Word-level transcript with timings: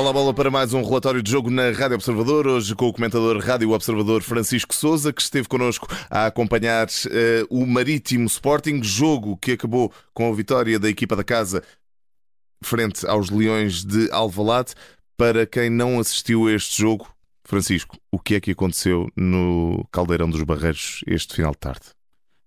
A 0.00 0.12
bola 0.12 0.34
para 0.34 0.50
mais 0.50 0.72
um 0.72 0.82
relatório 0.82 1.22
de 1.22 1.30
jogo 1.30 1.50
na 1.50 1.70
Rádio 1.70 1.94
Observador, 1.94 2.46
hoje 2.46 2.74
com 2.74 2.88
o 2.88 2.92
comentador 2.92 3.38
Rádio 3.38 3.70
Observador 3.70 4.22
Francisco 4.22 4.74
Souza, 4.74 5.12
que 5.12 5.20
esteve 5.20 5.46
connosco 5.46 5.86
a 6.10 6.26
acompanhar 6.26 6.88
uh, 6.88 7.46
o 7.48 7.64
Marítimo 7.64 8.24
Sporting, 8.24 8.82
jogo 8.82 9.36
que 9.36 9.52
acabou 9.52 9.92
com 10.12 10.32
a 10.32 10.34
vitória 10.34 10.80
da 10.80 10.88
equipa 10.88 11.14
da 11.14 11.22
casa 11.22 11.62
frente 12.60 13.06
aos 13.06 13.30
Leões 13.30 13.84
de 13.84 14.10
Alvalade. 14.10 14.72
Para 15.16 15.46
quem 15.46 15.70
não 15.70 16.00
assistiu 16.00 16.48
a 16.48 16.52
este 16.52 16.80
jogo, 16.80 17.06
Francisco, 17.44 17.96
o 18.10 18.18
que 18.18 18.34
é 18.34 18.40
que 18.40 18.50
aconteceu 18.50 19.08
no 19.14 19.86
Caldeirão 19.92 20.28
dos 20.28 20.42
Barreiros 20.42 21.04
este 21.06 21.36
final 21.36 21.52
de 21.52 21.58
tarde? 21.58 21.84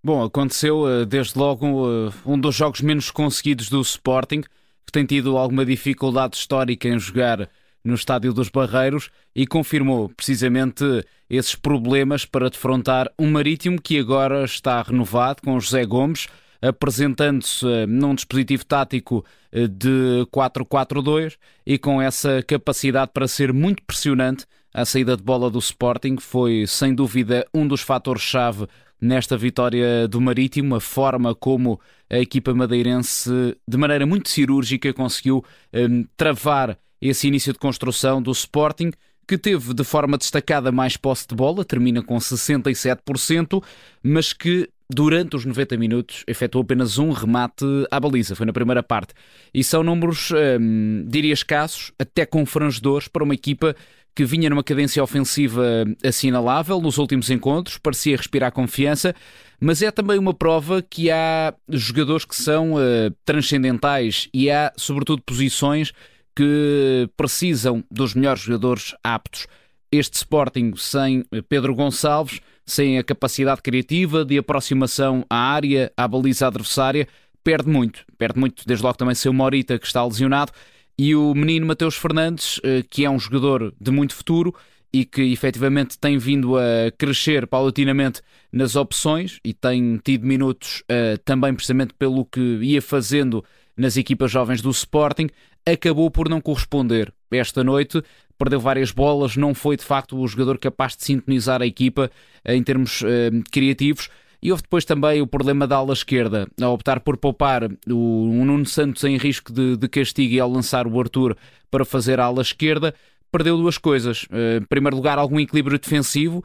Bom, 0.04 0.22
aconteceu 0.22 0.90
eh, 0.90 1.06
desde 1.06 1.38
logo 1.38 1.88
eh, 1.88 2.12
um 2.26 2.38
dos 2.38 2.56
jogos 2.56 2.82
menos 2.82 3.10
conseguidos 3.10 3.70
do 3.70 3.80
Sporting 3.80 4.44
que 4.86 4.92
tem 4.92 5.06
tido 5.06 5.38
alguma 5.38 5.66
dificuldade 5.66 6.38
histórica 6.38 6.88
em 6.88 7.00
jogar 7.00 7.50
no 7.84 7.96
Estádio 7.96 8.34
dos 8.34 8.50
Barreiros 8.50 9.10
e 9.36 9.46
confirmou 9.46 10.10
precisamente 10.10 10.84
esses 11.30 11.56
problemas 11.56 12.26
para 12.26 12.50
defrontar 12.50 13.12
um 13.20 13.30
Marítimo 13.30 13.82
que 13.82 14.00
agora 14.00 14.46
está 14.46 14.82
renovado 14.82 15.42
com 15.42 15.60
José 15.60 15.86
Gomes, 15.86 16.28
apresentando-se 16.62 17.68
eh, 17.68 17.86
num 17.86 18.16
dispositivo 18.16 18.66
tático 18.66 19.26
eh, 19.52 19.68
de 19.68 20.26
4-4-2 20.32 21.36
e 21.66 21.78
com 21.78 22.02
essa 22.02 22.42
capacidade 22.44 23.12
para 23.14 23.28
ser 23.28 23.52
muito 23.52 23.84
pressionante. 23.84 24.46
A 24.74 24.86
saída 24.86 25.18
de 25.18 25.24
bola 25.24 25.52
do 25.52 25.60
Sporting 25.60 26.18
foi, 26.18 26.66
sem 26.66 26.96
dúvida, 26.96 27.46
um 27.54 27.68
dos 27.68 27.82
fatores-chave 27.82 28.66
nesta 29.04 29.36
vitória 29.36 30.08
do 30.08 30.22
Marítimo, 30.22 30.76
a 30.76 30.80
forma 30.80 31.36
como 31.36 31.80
a 32.10 32.18
equipa 32.20 32.54
madeirense, 32.54 33.30
de 33.68 33.78
maneira 33.78 34.06
muito 34.06 34.30
cirúrgica, 34.30 34.94
conseguiu 34.94 35.44
um, 35.74 36.06
travar 36.16 36.80
esse 37.02 37.28
início 37.28 37.52
de 37.52 37.60
construção 37.60 38.22
do 38.22 38.32
Sporting, 38.32 38.92
que 39.28 39.38
teve 39.38 39.74
de 39.74 39.84
forma 39.84 40.18
destacada 40.18 40.72
mais 40.72 40.96
posse 40.96 41.28
de 41.28 41.36
bola, 41.36 41.66
termina 41.66 42.02
com 42.02 42.16
67%, 42.16 43.62
mas 44.02 44.32
que 44.32 44.70
durante 44.90 45.36
os 45.36 45.44
90 45.44 45.76
minutos 45.78 46.24
efetuou 46.26 46.62
apenas 46.64 46.98
um 46.98 47.12
remate 47.12 47.66
à 47.92 48.00
baliza, 48.00 48.36
foi 48.36 48.46
na 48.46 48.54
primeira 48.54 48.82
parte. 48.82 49.14
E 49.54 49.64
são 49.64 49.84
números, 49.84 50.32
hum, 50.32 51.06
diria 51.08 51.34
escassos, 51.34 51.92
até 52.00 52.26
confrangedores 52.26 53.10
para 53.10 53.24
uma 53.24 53.34
equipa 53.34 53.76
que 54.16 54.26
vinha 54.26 54.50
numa 54.50 54.64
cadência 54.64 55.04
ofensiva 55.04 55.86
assinalável 56.04 56.80
nos 56.80 56.98
últimos 56.98 57.30
encontros, 57.30 57.78
parecia 57.78 58.16
respirar 58.16 58.52
confiança, 58.52 59.16
mas 59.60 59.82
é 59.82 59.90
também 59.90 60.20
uma 60.20 60.34
prova 60.34 60.82
que 60.82 61.10
há 61.10 61.54
jogadores 61.70 62.26
que 62.26 62.36
são 62.36 62.74
uh, 62.74 63.12
transcendentais 63.26 64.30
e 64.34 64.52
há, 64.52 64.72
sobretudo, 64.78 65.22
posições 65.24 65.92
que 66.36 67.10
precisam 67.16 67.84
dos 67.90 68.14
melhores 68.14 68.42
jogadores 68.42 68.96
aptos. 69.04 69.48
Este 69.92 70.18
Sporting 70.18 70.74
sem 70.76 71.24
Pedro 71.48 71.76
Gonçalves, 71.76 72.40
sem 72.66 72.98
a 72.98 73.04
capacidade 73.04 73.62
criativa 73.62 74.26
de 74.26 74.38
aproximação 74.38 75.26
à 75.30 75.54
área, 75.54 75.92
à 75.96 76.08
baliza 76.08 76.48
adversária, 76.48 77.08
perde 77.44 77.70
muito. 77.70 78.04
Perde 78.18 78.40
muito, 78.40 78.64
desde 78.66 78.84
logo 78.84 78.98
também 78.98 79.14
seu 79.16 79.34
Morita, 79.34 79.78
que 79.78 79.86
está 79.86 80.04
lesionado, 80.04 80.52
e 80.98 81.16
o 81.16 81.34
menino 81.34 81.66
Mateus 81.66 81.96
Fernandes, 81.96 82.60
eh, 82.64 82.84
que 82.90 83.06
é 83.06 83.10
um 83.10 83.20
jogador 83.20 83.74
de 83.80 83.92
muito 83.92 84.14
futuro 84.14 84.54
e 84.94 85.04
que 85.04 85.24
efetivamente 85.34 85.98
tem 85.98 86.20
vindo 86.20 86.56
a 86.56 86.92
crescer 86.96 87.48
paulatinamente 87.48 88.22
nas 88.52 88.76
opções 88.76 89.40
e 89.44 89.52
tem 89.52 89.98
tido 89.98 90.28
minutos 90.28 90.84
uh, 90.84 91.18
também 91.26 91.52
precisamente 91.52 91.96
pelo 91.96 92.24
que 92.24 92.40
ia 92.62 92.80
fazendo 92.80 93.44
nas 93.76 93.98
equipas 93.98 94.30
jovens 94.30 94.62
do 94.62 94.70
Sporting, 94.70 95.30
acabou 95.66 96.12
por 96.12 96.30
não 96.30 96.40
corresponder 96.40 97.12
esta 97.32 97.64
noite. 97.64 98.04
Perdeu 98.38 98.60
várias 98.60 98.92
bolas, 98.92 99.36
não 99.36 99.56
foi 99.56 99.76
de 99.76 99.84
facto 99.84 100.16
o 100.16 100.28
jogador 100.28 100.60
capaz 100.60 100.96
de 100.96 101.04
sintonizar 101.06 101.64
a 101.64 101.66
equipa 101.66 102.12
uh, 102.48 102.52
em 102.52 102.62
termos 102.62 103.04
criativos. 103.52 104.10
E 104.44 104.52
houve 104.52 104.62
depois 104.62 104.84
também 104.84 105.22
o 105.22 105.26
problema 105.26 105.66
da 105.66 105.78
ala 105.78 105.94
esquerda, 105.94 106.50
a 106.62 106.68
optar 106.68 107.00
por 107.00 107.16
poupar 107.16 107.64
o, 107.90 108.44
Nuno 108.44 108.66
Santos 108.66 109.02
em 109.06 109.16
risco 109.16 109.54
de, 109.54 109.78
de 109.78 109.88
castigo 109.88 110.34
e 110.34 110.40
ao 110.42 110.52
lançar 110.52 110.86
o 110.86 111.00
Arthur 111.00 111.38
para 111.72 111.86
fazer 111.86 112.20
a 112.20 112.26
ala 112.26 112.42
esquerda, 112.42 112.94
perdeu 113.32 113.56
duas 113.56 113.78
coisas. 113.78 114.24
Uh, 114.24 114.62
em 114.62 114.66
primeiro 114.66 114.98
lugar, 114.98 115.18
algum 115.18 115.40
equilíbrio 115.40 115.80
defensivo, 115.80 116.44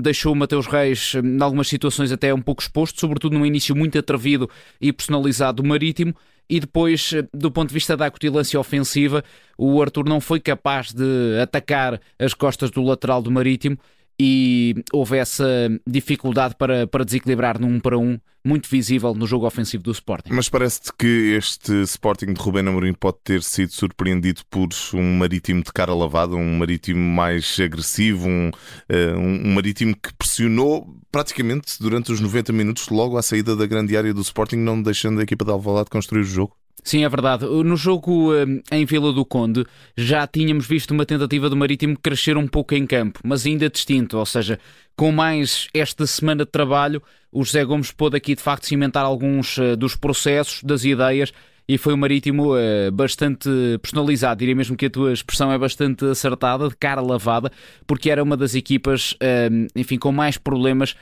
deixou 0.00 0.32
o 0.32 0.36
Mateus 0.36 0.66
Reis, 0.66 1.12
em 1.16 1.42
algumas 1.42 1.68
situações, 1.68 2.10
até 2.10 2.32
um 2.32 2.40
pouco 2.40 2.62
exposto, 2.62 2.98
sobretudo 2.98 3.38
num 3.38 3.44
início 3.44 3.76
muito 3.76 3.98
atrevido 3.98 4.48
e 4.80 4.90
personalizado 4.90 5.62
do 5.62 5.68
Marítimo. 5.68 6.14
E 6.48 6.58
depois, 6.60 7.12
eh, 7.12 7.26
do 7.32 7.50
ponto 7.50 7.68
de 7.68 7.74
vista 7.74 7.94
da 7.94 8.06
acutilância 8.06 8.58
ofensiva, 8.60 9.22
o 9.56 9.80
Arthur 9.82 10.06
não 10.06 10.20
foi 10.20 10.40
capaz 10.40 10.92
de 10.92 11.38
atacar 11.42 12.00
as 12.18 12.32
costas 12.32 12.70
do 12.70 12.82
lateral 12.82 13.20
do 13.20 13.30
Marítimo 13.30 13.78
e 14.18 14.74
houve 14.92 15.16
essa 15.16 15.46
dificuldade 15.86 16.54
para, 16.56 16.86
para 16.86 17.04
desequilibrar 17.04 17.60
num 17.60 17.80
para 17.80 17.98
um 17.98 18.18
muito 18.46 18.68
visível 18.68 19.14
no 19.14 19.26
jogo 19.26 19.46
ofensivo 19.46 19.82
do 19.82 19.90
Sporting. 19.90 20.30
Mas 20.30 20.50
parece-te 20.50 20.92
que 20.98 21.34
este 21.34 21.72
Sporting 21.82 22.34
de 22.34 22.40
Rubén 22.40 22.68
Amorim 22.68 22.92
pode 22.92 23.16
ter 23.24 23.42
sido 23.42 23.72
surpreendido 23.72 24.42
por 24.50 24.68
um 24.92 25.16
marítimo 25.16 25.62
de 25.62 25.72
cara 25.72 25.94
lavada, 25.94 26.36
um 26.36 26.58
marítimo 26.58 27.00
mais 27.00 27.58
agressivo, 27.58 28.28
um, 28.28 28.50
uh, 28.50 29.18
um 29.18 29.54
marítimo 29.54 29.96
que 29.96 30.12
pressionou 30.14 30.94
praticamente 31.10 31.78
durante 31.80 32.12
os 32.12 32.20
90 32.20 32.52
minutos 32.52 32.88
logo 32.90 33.16
à 33.16 33.22
saída 33.22 33.56
da 33.56 33.66
grande 33.66 33.96
área 33.96 34.12
do 34.12 34.20
Sporting, 34.20 34.56
não 34.56 34.82
deixando 34.82 35.20
a 35.20 35.22
equipa 35.22 35.44
de 35.44 35.50
Alvalade 35.50 35.88
construir 35.88 36.20
o 36.20 36.24
jogo? 36.24 36.54
Sim, 36.84 37.02
é 37.02 37.08
verdade. 37.08 37.46
No 37.46 37.76
jogo 37.76 38.30
em 38.70 38.84
Vila 38.84 39.10
do 39.10 39.24
Conde 39.24 39.64
já 39.96 40.26
tínhamos 40.26 40.66
visto 40.66 40.90
uma 40.90 41.06
tentativa 41.06 41.48
do 41.48 41.56
Marítimo 41.56 41.98
crescer 41.98 42.36
um 42.36 42.46
pouco 42.46 42.74
em 42.74 42.86
campo, 42.86 43.20
mas 43.24 43.46
ainda 43.46 43.70
distinto, 43.70 44.18
ou 44.18 44.26
seja, 44.26 44.60
com 44.94 45.10
mais 45.10 45.66
esta 45.72 46.06
semana 46.06 46.44
de 46.44 46.50
trabalho, 46.50 47.02
o 47.32 47.42
José 47.42 47.64
Gomes 47.64 47.90
pôde 47.90 48.16
aqui 48.16 48.34
de 48.34 48.42
facto 48.42 48.66
cimentar 48.66 49.04
alguns 49.04 49.58
eh, 49.58 49.74
dos 49.74 49.96
processos, 49.96 50.62
das 50.62 50.84
ideias 50.84 51.32
e 51.68 51.78
foi 51.78 51.94
o 51.94 51.98
Marítimo 51.98 52.54
uh, 52.54 52.92
bastante 52.92 53.48
personalizado. 53.80 54.38
Diria 54.38 54.54
mesmo 54.54 54.76
que 54.76 54.86
a 54.86 54.90
tua 54.90 55.12
expressão 55.12 55.50
é 55.50 55.58
bastante 55.58 56.04
acertada, 56.04 56.68
de 56.68 56.76
cara 56.76 57.00
lavada, 57.00 57.50
porque 57.86 58.10
era 58.10 58.22
uma 58.22 58.36
das 58.36 58.54
equipas, 58.54 59.12
uh, 59.12 59.66
enfim, 59.74 59.98
com 59.98 60.12
mais 60.12 60.36
problemas 60.36 60.94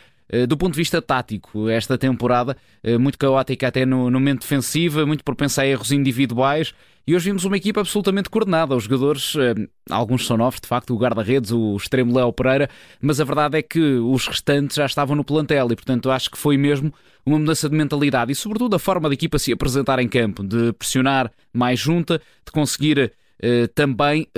do 0.48 0.56
ponto 0.56 0.72
de 0.72 0.78
vista 0.78 1.02
tático, 1.02 1.68
esta 1.68 1.98
temporada, 1.98 2.56
eh, 2.82 2.96
muito 2.96 3.18
caótica 3.18 3.68
até 3.68 3.84
no, 3.84 4.10
no 4.10 4.18
momento 4.18 4.40
defensivo, 4.40 5.06
muito 5.06 5.22
propensa 5.22 5.60
a 5.60 5.66
erros 5.66 5.92
individuais. 5.92 6.72
E 7.06 7.14
hoje 7.14 7.26
vimos 7.26 7.44
uma 7.44 7.56
equipa 7.56 7.80
absolutamente 7.80 8.30
coordenada. 8.30 8.74
Os 8.74 8.84
jogadores, 8.84 9.34
eh, 9.36 9.54
alguns 9.90 10.26
são 10.26 10.38
novos, 10.38 10.58
de 10.58 10.66
facto, 10.66 10.94
o 10.94 10.98
guarda-redes, 10.98 11.50
o 11.52 11.76
extremo 11.76 12.16
Léo 12.16 12.32
Pereira, 12.32 12.70
mas 12.98 13.20
a 13.20 13.24
verdade 13.24 13.58
é 13.58 13.62
que 13.62 13.78
os 13.78 14.26
restantes 14.26 14.76
já 14.76 14.86
estavam 14.86 15.14
no 15.14 15.22
plantel 15.22 15.70
e, 15.70 15.76
portanto, 15.76 16.10
acho 16.10 16.30
que 16.30 16.38
foi 16.38 16.56
mesmo 16.56 16.94
uma 17.26 17.38
mudança 17.38 17.68
de 17.68 17.76
mentalidade 17.76 18.32
e, 18.32 18.34
sobretudo, 18.34 18.74
a 18.74 18.78
forma 18.78 19.10
da 19.10 19.14
equipa 19.14 19.38
se 19.38 19.52
apresentar 19.52 19.98
em 19.98 20.08
campo, 20.08 20.42
de 20.42 20.72
pressionar 20.72 21.30
mais 21.52 21.78
junta, 21.78 22.18
de 22.44 22.50
conseguir 22.52 23.12
também 23.74 24.28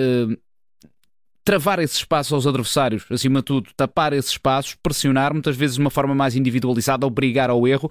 travar 1.45 1.79
esses 1.79 1.99
espaços 1.99 2.33
aos 2.33 2.47
adversários, 2.47 3.05
acima 3.11 3.41
de 3.41 3.45
tudo, 3.45 3.71
tapar 3.77 4.13
esses 4.13 4.31
espaços, 4.31 4.75
pressionar, 4.83 5.33
muitas 5.33 5.57
vezes 5.57 5.77
de 5.77 5.81
uma 5.81 5.91
forma 5.91 6.15
mais 6.15 6.35
individualizada, 6.35 7.07
obrigar 7.07 7.51
ao 7.51 7.69
erro. 7.69 7.91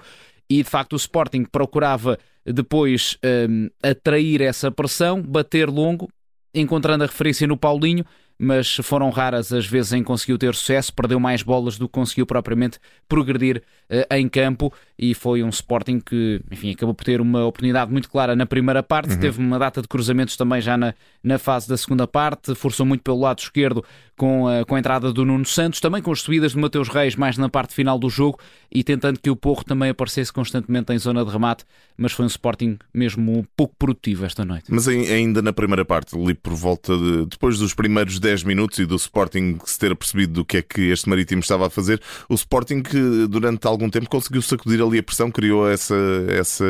E 0.50 0.64
de 0.64 0.70
facto 0.70 0.94
o 0.94 0.98
Sporting 0.98 1.46
procurava 1.46 2.18
depois 2.46 3.18
um, 3.50 3.70
atrair 3.82 4.42
essa 4.42 4.72
pressão, 4.72 5.22
bater 5.22 5.70
longo, 5.70 6.10
encontrando 6.54 7.04
a 7.04 7.08
referência 7.08 7.48
no 7.48 7.56
Paulinho 7.56 8.06
mas 8.38 8.76
foram 8.78 9.10
raras 9.10 9.54
as 9.54 9.66
vezes 9.66 9.94
em 9.94 10.00
que 10.00 10.06
conseguiu 10.06 10.38
ter 10.38 10.54
sucesso, 10.56 10.94
perdeu 10.94 11.20
mais 11.20 11.42
bolas 11.42 11.78
do 11.78 11.88
que 11.88 11.94
conseguiu 11.94 12.26
propriamente 12.26 12.80
progredir 13.08 13.64
uh, 13.90 14.16
em 14.16 14.28
campo 14.28 14.74
e 14.98 15.14
foi 15.14 15.44
um 15.44 15.50
Sporting 15.50 16.00
que, 16.00 16.42
enfim, 16.52 16.72
acabou 16.72 16.94
por 16.94 17.04
ter 17.04 17.20
uma 17.20 17.46
oportunidade 17.46 17.92
muito 17.92 18.10
clara 18.10 18.36
na 18.36 18.46
primeira 18.46 18.84
parte, 18.84 19.14
uhum. 19.14 19.20
teve 19.20 19.40
uma 19.40 19.58
data 19.58 19.82
de 19.82 19.88
cruzamentos 19.88 20.36
também 20.36 20.62
já 20.62 20.78
na, 20.78 20.94
na 21.24 21.40
fase 21.40 21.68
da 21.68 21.76
segunda 21.78 22.08
parte, 22.08 22.54
forçou 22.54 22.86
muito 22.86 23.02
pelo 23.02 23.20
lado 23.20 23.40
esquerdo 23.40 23.84
com 24.16 24.48
a, 24.48 24.64
com 24.64 24.76
a 24.76 24.80
entrada 24.80 25.12
do 25.12 25.26
Nuno 25.26 25.46
Santos, 25.46 25.80
também 25.80 26.02
com 26.02 26.12
as 26.12 26.22
subidas 26.22 26.52
de 26.52 26.60
Mateus 26.60 26.90
Reis 26.90 27.16
mais 27.16 27.38
na 27.38 27.50
parte 27.50 27.74
final 27.74 27.98
do 27.98 28.10
jogo 28.10 28.40
e 28.72 28.84
tentando 28.84 29.20
que 29.20 29.30
o 29.30 29.36
Porro 29.36 29.64
também 29.64 29.90
aparecesse 29.90 30.32
constantemente 30.32 30.94
em 30.94 30.98
zona 30.98 31.26
de 31.26 31.32
remate, 31.32 31.66
mas 31.98 32.12
foi 32.12 32.26
um 32.26 32.28
Sporting 32.28 32.78
mesmo 32.94 33.46
pouco 33.56 33.76
produtivo 33.78 34.26
esta 34.26 34.46
noite. 34.46 34.66
Mas 34.70 34.88
ainda 34.88 35.42
na 35.42 35.52
primeira 35.52 35.84
parte, 35.84 36.16
ali 36.16 36.34
por 36.36 36.54
volta 36.54 36.96
de, 36.96 37.26
depois 37.26 37.58
dos 37.58 37.74
primeiros 37.74 38.20
10 38.20 38.44
minutos 38.44 38.78
e 38.80 38.86
do 38.86 38.96
Sporting 38.96 39.58
se 39.66 39.80
ter 39.80 39.96
percebido 39.96 40.34
do 40.34 40.46
que 40.46 40.58
é 40.58 40.62
que 40.62 40.82
este 40.92 41.10
Marítimo 41.10 41.42
estava 41.42 41.68
a 41.68 41.70
fazer, 41.70 42.00
o 42.30 42.36
Sporting 42.36 42.84
que 42.84 43.28
durante 43.28 43.66
algum 43.66 43.90
tempo 43.90 44.10
conseguiu 44.10 44.42
sacudir 44.42 44.82
ali 44.84 45.00
a 45.00 45.04
pressão, 45.04 45.32
criou 45.32 45.70
essa, 45.70 45.96
essa 46.30 46.66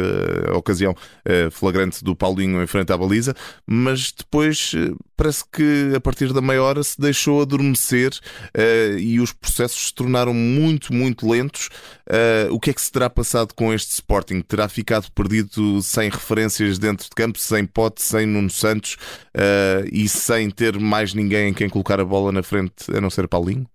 ocasião 0.53 0.91
uh, 0.93 1.51
flagrante 1.51 2.03
do 2.03 2.15
Paulinho 2.15 2.61
em 2.61 2.67
frente 2.67 2.91
à 2.91 2.97
baliza, 2.97 3.35
mas 3.65 4.11
depois 4.11 4.73
uh, 4.73 4.97
parece 5.17 5.43
que 5.51 5.93
a 5.95 5.99
partir 5.99 6.31
da 6.31 6.41
meia 6.41 6.61
hora 6.61 6.83
se 6.83 6.99
deixou 6.99 7.41
adormecer 7.41 8.11
uh, 8.13 8.97
e 8.97 9.19
os 9.19 9.33
processos 9.33 9.87
se 9.87 9.93
tornaram 9.93 10.33
muito, 10.33 10.93
muito 10.93 11.27
lentos. 11.27 11.69
o 12.51 12.59
que 12.59 12.69
é 12.69 12.73
que 12.73 12.81
se 12.81 12.91
terá 12.91 13.09
passado 13.09 13.53
com 13.53 13.73
este 13.73 13.91
Sporting? 13.91 14.41
Terá 14.41 14.67
ficado 14.69 15.11
perdido 15.11 15.81
sem 15.81 16.09
referências 16.09 16.77
dentro 16.77 17.05
de 17.05 17.11
campo, 17.15 17.39
sem 17.39 17.65
Pote, 17.65 18.01
sem 18.01 18.25
Nuno 18.25 18.49
Santos 18.49 18.97
e 19.91 20.07
sem 20.07 20.49
ter 20.49 20.79
mais 20.79 21.13
ninguém 21.13 21.49
em 21.49 21.53
quem 21.53 21.69
colocar 21.69 21.99
a 21.99 22.05
bola 22.05 22.31
na 22.31 22.43
frente, 22.43 22.73
a 22.93 23.01
não 23.01 23.09
ser 23.09 23.27
Paulinho? 23.27 23.72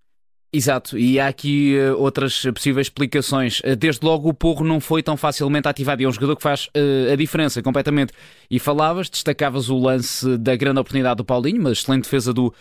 Exato, 0.50 0.96
e 0.96 1.20
há 1.20 1.28
aqui 1.28 1.76
uh, 1.76 2.00
outras 2.00 2.42
possíveis 2.54 2.86
explicações. 2.86 3.60
Uh, 3.60 3.76
desde 3.76 4.02
logo, 4.04 4.30
o 4.30 4.34
Porro 4.34 4.64
não 4.64 4.80
foi 4.80 5.02
tão 5.02 5.14
facilmente 5.14 5.68
ativado 5.68 6.00
e 6.00 6.06
é 6.06 6.08
um 6.08 6.12
jogador 6.12 6.36
que 6.36 6.42
faz 6.42 6.68
uh, 6.68 7.12
a 7.12 7.16
diferença 7.16 7.62
completamente. 7.62 8.14
E 8.50 8.58
falavas, 8.58 9.10
destacavas 9.10 9.68
o 9.68 9.76
lance 9.76 10.38
da 10.38 10.56
grande 10.56 10.80
oportunidade 10.80 11.18
do 11.18 11.24
Paulinho, 11.24 11.60
uma 11.60 11.72
excelente 11.72 12.04
defesa 12.04 12.32
do, 12.32 12.54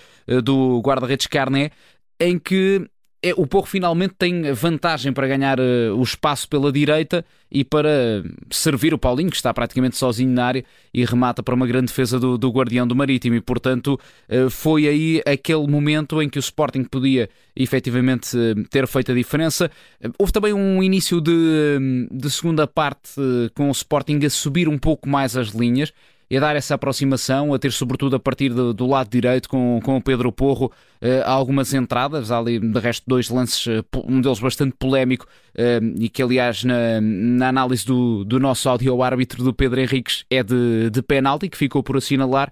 do 0.44 0.81
guarda-redes 0.81 1.28
Carné, 1.28 1.72
em 2.19 2.38
que 2.38 2.86
é, 3.22 3.34
o 3.36 3.48
Porro 3.48 3.66
finalmente 3.66 4.14
tem 4.18 4.54
vantagem 4.54 5.12
para 5.12 5.28
ganhar 5.28 5.60
uh, 5.60 5.96
o 5.96 6.04
espaço 6.04 6.48
pela 6.48 6.72
direita 6.72 7.25
e 7.52 7.64
para 7.64 8.24
servir 8.52 8.94
o 8.94 8.98
Paulinho, 8.98 9.31
que 9.31 9.36
está 9.36 9.52
praticamente 9.54 9.98
sozinho 9.98 10.30
na 10.30 10.46
área 10.46 10.66
e 10.94 11.04
remata 11.04 11.42
para 11.42 11.56
uma 11.56 11.66
grande 11.66 11.88
defesa 11.88 12.19
do, 12.19 12.38
do 12.38 12.50
Guardião 12.50 12.86
do 12.86 12.96
Marítimo. 12.96 13.36
E, 13.36 13.42
portanto, 13.42 14.00
uh, 14.30 14.50
foi 14.50 14.88
aí 14.88 15.22
aquele 15.25 15.66
momento 15.66 16.22
em 16.22 16.30
que 16.30 16.38
o 16.38 16.42
Sporting 16.42 16.84
podia 16.84 17.28
efetivamente 17.56 18.38
uh, 18.38 18.64
ter 18.69 18.88
feito 18.88 19.12
a 19.12 19.16
diferença. 19.16 19.72
houve 20.19 20.31
também 20.31 20.54
um 20.54 20.84
início 20.84 21.19
de, 21.19 22.08
de 22.12 22.30
segunda 22.30 22.68
parte 22.68 23.14
com 23.56 23.69
o 23.69 23.72
Sporting 23.72 24.19
a 24.25 24.30
subir 24.30 24.68
um 24.68 24.78
pouco 24.78 25.10
mais 25.10 25.36
as 25.36 25.50
linhas 25.50 25.92
e 26.30 26.38
a 26.38 26.40
dar 26.40 26.56
essa 26.56 26.76
aproximação, 26.76 27.54
a 27.54 27.60
ter 27.60 27.72
sobretudo 27.72 28.16
a 28.16 28.20
partir 28.20 28.50
do, 28.50 28.74
do 28.74 28.86
lado 28.86 29.10
direito 29.10 29.48
com, 29.48 29.80
com 29.84 29.98
o 29.98 30.02
Pedro 30.02 30.32
Porro 30.32 30.66
uh, 31.02 31.24
algumas 31.26 31.74
entradas, 31.74 32.32
há 32.32 32.38
ali 32.38 32.60
de 32.60 32.80
resto 32.80 33.04
dois 33.08 33.30
lances, 33.30 33.66
uh, 33.66 33.84
um 34.06 34.20
deles 34.20 34.40
bastante 34.40 34.76
polémico 34.78 35.26
uh, 35.26 35.96
e 35.98 36.10
que 36.10 36.22
aliás 36.22 36.64
na, 36.64 37.00
na 37.02 37.48
análise 37.48 37.86
do, 37.86 38.26
do 38.26 38.40
nosso 38.40 38.68
áudio-árbitro 38.68 39.44
do 39.44 39.54
Pedro 39.54 39.80
Henriques 39.80 40.26
é 40.30 40.44
de, 40.44 40.90
de 40.90 41.02
penalti, 41.02 41.48
que 41.50 41.58
ficou 41.58 41.82
por 41.82 41.98
assinalar. 41.98 42.52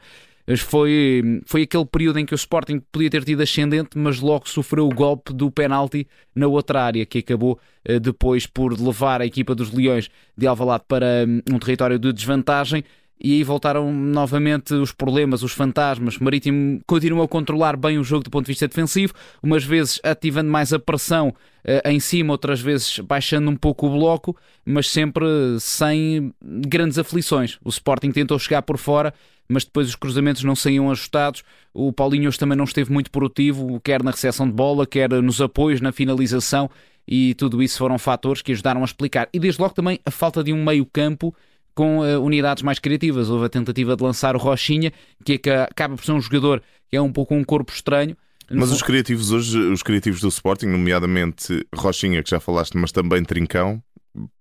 Foi, 0.60 1.42
foi 1.48 1.64
aquele 1.64 1.88
período 1.88 2.20
em 2.20 2.26
que 2.26 2.34
o 2.34 2.36
Sporting 2.36 2.80
podia 2.92 3.10
ter 3.10 3.24
tido 3.24 3.42
ascendente, 3.42 3.98
mas 3.98 4.20
logo 4.20 4.48
sofreu 4.48 4.86
o 4.86 4.94
golpe 4.94 5.34
do 5.34 5.50
penalti 5.50 6.08
na 6.36 6.46
outra 6.46 6.84
área, 6.84 7.04
que 7.04 7.18
acabou 7.18 7.60
depois 8.00 8.46
por 8.46 8.80
levar 8.80 9.22
a 9.22 9.26
equipa 9.26 9.56
dos 9.56 9.72
Leões 9.72 10.08
de 10.38 10.46
Alvalade 10.46 10.84
para 10.88 11.26
um 11.52 11.58
território 11.58 11.98
de 11.98 12.14
desvantagem 12.14 12.84
e 13.20 13.34
aí 13.34 13.44
voltaram 13.44 13.94
novamente 13.94 14.74
os 14.74 14.92
problemas, 14.92 15.42
os 15.42 15.54
fantasmas. 15.54 16.18
O 16.18 16.24
Marítimo 16.24 16.82
continua 16.86 17.26
a 17.26 17.28
controlar 17.28 17.78
bem 17.78 17.98
o 17.98 18.04
jogo 18.04 18.24
do 18.24 18.30
ponto 18.30 18.46
de 18.46 18.52
vista 18.52 18.68
defensivo, 18.68 19.14
umas 19.42 19.64
vezes 19.64 20.00
ativando 20.04 20.50
mais 20.50 20.74
a 20.74 20.80
pressão 20.80 21.30
uh, 21.30 21.90
em 21.90 22.00
cima, 22.00 22.34
outras 22.34 22.60
vezes 22.60 23.00
baixando 23.00 23.50
um 23.50 23.56
pouco 23.56 23.88
o 23.88 23.92
bloco, 23.92 24.36
mas 24.66 24.90
sempre 24.90 25.26
sem 25.60 26.34
grandes 26.42 27.00
aflições. 27.00 27.58
O 27.64 27.70
Sporting 27.70 28.12
tentou 28.12 28.38
chegar 28.38 28.62
por 28.62 28.78
fora, 28.78 29.14
mas 29.48 29.64
depois 29.64 29.88
os 29.88 29.96
cruzamentos 29.96 30.44
não 30.44 30.56
saíam 30.56 30.92
ajustados. 30.92 31.44
O 31.74 31.94
Paulinho 31.94 32.28
hoje 32.28 32.40
também 32.40 32.58
não 32.58 32.66
esteve 32.66 32.92
muito 32.92 33.10
produtivo, 33.10 33.80
quer 33.80 34.04
na 34.04 34.12
recepção 34.12 34.46
de 34.46 34.54
bola, 34.54 34.86
quer 34.86 35.10
nos 35.22 35.40
apoios, 35.40 35.80
na 35.80 35.92
finalização, 35.92 36.70
e 37.08 37.34
tudo 37.36 37.62
isso 37.62 37.78
foram 37.78 37.98
fatores 37.98 38.42
que 38.42 38.52
ajudaram 38.52 38.82
a 38.82 38.86
explicar. 38.86 39.30
E 39.32 39.40
desde 39.40 39.62
logo 39.62 39.74
também 39.74 40.00
a 40.06 40.12
falta 40.12 40.44
de 40.44 40.52
um 40.52 40.64
meio-campo 40.64 41.34
com 41.76 42.00
uh, 42.00 42.24
unidades 42.24 42.64
mais 42.64 42.80
criativas. 42.80 43.30
Houve 43.30 43.46
a 43.46 43.50
tentativa 43.50 43.96
de 43.96 44.04
lançar 44.04 44.36
o 44.36 44.40
Rochinha, 44.40 44.92
que, 45.24 45.40
é 45.46 45.64
acaba 45.64 45.96
por 45.96 46.06
ser 46.06 46.14
um 46.14 46.22
jogador 46.22 46.64
que 46.90 46.96
é 46.96 47.02
um 47.02 47.12
pouco 47.12 47.36
um 47.36 47.44
corpo 47.44 47.72
estranho. 47.72 48.16
Mas 48.50 48.72
os 48.72 48.82
criativos 48.82 49.32
hoje, 49.32 49.58
os 49.58 49.84
criativos 49.84 50.22
do 50.22 50.28
Sporting, 50.28 50.68
nomeadamente 50.68 51.66
Rochinha, 51.76 52.24
que 52.24 52.30
já 52.30 52.40
falaste, 52.40 52.78
mas 52.78 52.92
também 52.92 53.24
Trincão, 53.24 53.82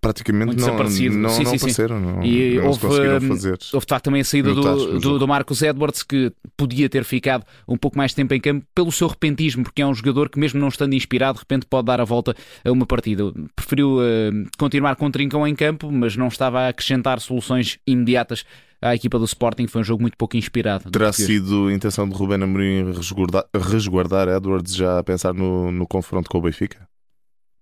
praticamente 0.00 0.56
não, 0.56 0.76
não, 0.76 0.88
sim, 0.88 1.08
não 1.08 1.28
sim, 1.28 1.42
apareceram. 1.42 2.00
Não, 2.00 2.22
e 2.22 2.56
não 2.56 2.66
houve, 2.66 2.86
hum, 2.86 3.28
fazer. 3.28 3.58
houve 3.72 3.86
de 3.86 3.90
facto 3.90 4.04
também 4.04 4.20
a 4.20 4.24
saída 4.24 4.54
do, 4.54 5.00
do, 5.00 5.18
do, 5.18 5.28
Marcos 5.28 5.62
Edwards, 5.62 6.02
que 6.02 6.32
podia 6.56 6.88
ter 6.88 7.04
ficado 7.04 7.44
um 7.66 7.76
pouco 7.76 7.96
mais 7.96 8.14
tempo 8.14 8.32
em 8.34 8.40
campo 8.40 8.66
pelo 8.74 8.92
seu 8.92 9.08
repentismo, 9.08 9.64
porque 9.64 9.82
é 9.82 9.86
um 9.86 9.94
jogador 9.94 10.28
que, 10.28 10.38
mesmo 10.38 10.60
não 10.60 10.68
estando 10.68 10.94
inspirado, 10.94 11.34
de 11.34 11.40
repente 11.40 11.66
pode 11.66 11.86
dar 11.86 12.00
a 12.00 12.04
volta 12.04 12.34
a 12.64 12.70
uma 12.70 12.86
partida. 12.86 13.24
Preferiu 13.56 13.98
uh, 13.98 14.48
continuar 14.58 14.96
com 14.96 15.06
o 15.06 15.10
Trincão 15.10 15.46
em 15.46 15.54
campo, 15.54 15.90
mas 15.90 16.16
não 16.16 16.28
estava 16.28 16.60
a 16.60 16.68
acrescentar 16.68 17.20
soluções 17.20 17.78
imediatas 17.86 18.44
à 18.80 18.94
equipa 18.94 19.18
do 19.18 19.24
Sporting. 19.24 19.66
Foi 19.66 19.80
um 19.80 19.84
jogo 19.84 20.02
muito 20.02 20.16
pouco 20.16 20.36
inspirado. 20.36 20.90
Terá 20.90 21.12
sido 21.12 21.68
a 21.68 21.72
intenção 21.72 22.08
de 22.08 22.14
Ruben 22.14 22.42
Amorim 22.42 22.92
resguardar, 22.92 23.44
resguardar 23.54 24.28
Edwards 24.28 24.74
já 24.74 24.98
a 24.98 25.02
pensar 25.04 25.32
no, 25.32 25.72
no 25.72 25.86
confronto 25.86 26.28
com 26.28 26.38
o 26.38 26.42
Benfica? 26.42 26.86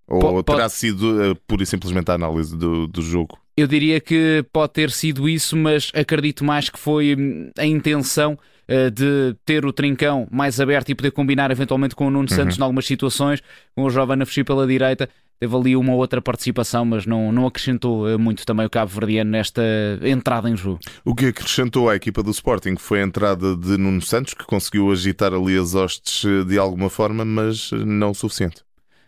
Ou 0.06 0.42
terá 0.42 0.68
sido 0.68 1.32
uh, 1.32 1.36
pura 1.46 1.62
e 1.62 1.66
simplesmente 1.66 2.10
a 2.10 2.14
análise 2.14 2.56
do, 2.56 2.86
do 2.86 3.02
jogo? 3.02 3.38
Eu 3.56 3.66
diria 3.66 4.00
que 4.00 4.44
pode 4.52 4.72
ter 4.72 4.90
sido 4.90 5.28
isso, 5.28 5.56
mas 5.56 5.90
acredito 5.94 6.44
mais 6.44 6.68
que 6.68 6.78
foi 6.78 7.14
hum, 7.14 7.50
a 7.58 7.64
intenção 7.64 8.32
uh, 8.68 8.90
de 8.90 9.36
ter 9.44 9.64
o 9.64 9.72
trincão 9.72 10.26
mais 10.30 10.60
aberto 10.60 10.90
e 10.90 10.94
poder 10.94 11.12
combinar 11.12 11.50
eventualmente 11.50 11.94
com 11.94 12.06
o 12.06 12.10
Nuno 12.10 12.28
Santos 12.28 12.56
uhum. 12.56 12.62
em 12.62 12.64
algumas 12.64 12.86
situações, 12.86 13.42
com 13.74 13.84
o 13.84 13.90
jovem 13.90 14.20
a 14.20 14.26
fugir 14.26 14.44
pela 14.44 14.66
direita. 14.66 15.08
Teve 15.38 15.56
ali 15.56 15.76
uma 15.76 15.94
outra 15.94 16.22
participação, 16.22 16.84
mas 16.84 17.04
não, 17.04 17.32
não 17.32 17.46
acrescentou 17.46 18.06
uh, 18.06 18.18
muito 18.18 18.46
também 18.46 18.64
o 18.64 18.70
Cabo 18.70 18.90
Verdeano 18.90 19.30
nesta 19.30 19.62
entrada 20.02 20.48
em 20.48 20.56
jogo. 20.56 20.80
O 21.04 21.14
que 21.14 21.26
acrescentou 21.26 21.88
à 21.88 21.96
equipa 21.96 22.22
do 22.22 22.30
Sporting 22.30 22.76
foi 22.76 23.00
a 23.00 23.04
entrada 23.04 23.56
de 23.56 23.76
Nuno 23.76 24.02
Santos, 24.02 24.34
que 24.34 24.44
conseguiu 24.44 24.90
agitar 24.90 25.34
ali 25.34 25.58
as 25.58 25.74
hostes 25.74 26.24
de 26.46 26.58
alguma 26.58 26.88
forma, 26.88 27.24
mas 27.24 27.70
não 27.72 28.10
o 28.10 28.14
suficiente 28.14 28.62